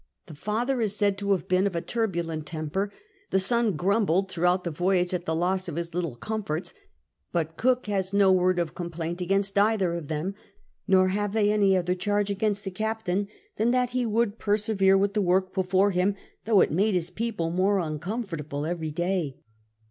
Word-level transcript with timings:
The 0.25 0.33
father 0.33 0.81
is 0.81 0.95
said 0.95 1.15
to 1.19 1.31
have 1.33 1.47
been 1.47 1.67
of 1.67 1.75
a 1.75 1.79
turbulent 1.81 2.47
temper: 2.47 2.91
the 3.29 3.37
son 3.37 3.73
grumbled 3.73 4.31
throughout 4.31 4.63
the 4.63 4.71
voyage 4.71 5.13
at 5.13 5.25
the 5.27 5.35
loss 5.35 5.67
of 5.67 5.75
his 5.75 5.93
little 5.93 6.15
comforts; 6.15 6.73
but 7.31 7.55
Cook 7.55 7.85
has 7.85 8.11
no 8.11 8.31
word 8.31 8.57
of 8.57 8.73
complaint 8.73 9.21
against 9.21 9.59
either 9.59 9.93
of 9.93 10.07
them, 10.07 10.33
nor 10.87 11.09
have 11.09 11.33
they 11.33 11.51
any 11.51 11.77
other 11.77 11.93
charge 11.93 12.31
against 12.31 12.63
the 12.63 12.71
captain 12.71 13.27
than 13.57 13.69
that 13.69 13.91
he 13.91 14.07
would 14.07 14.39
persevere 14.39 14.97
with 14.97 15.13
the 15.13 15.21
work 15.21 15.53
before 15.53 15.91
him, 15.91 16.15
though 16.45 16.61
it 16.61 16.71
made 16.71 16.95
his 16.95 17.11
people 17.11 17.51
more 17.51 17.77
uncomfortable 17.77 18.65
every 18.65 18.89
day. 18.89 19.37